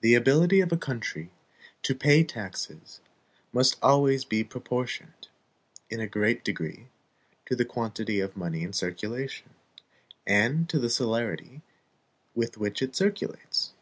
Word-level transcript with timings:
The 0.00 0.14
ability 0.14 0.60
of 0.60 0.70
a 0.70 0.76
country 0.76 1.32
to 1.82 1.92
pay 1.96 2.22
taxes 2.22 3.00
must 3.52 3.76
always 3.82 4.24
be 4.24 4.44
proportioned, 4.44 5.26
in 5.90 5.98
a 5.98 6.06
great 6.06 6.44
degree, 6.44 6.86
to 7.46 7.56
the 7.56 7.64
quantity 7.64 8.20
of 8.20 8.36
money 8.36 8.62
in 8.62 8.72
circulation, 8.72 9.54
and 10.24 10.68
to 10.68 10.78
the 10.78 10.88
celerity 10.88 11.62
with 12.36 12.58
which 12.58 12.80
it 12.80 12.94
circulates. 12.94 13.72